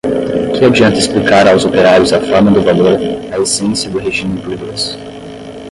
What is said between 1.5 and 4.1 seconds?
operários a forma do valor, a essência do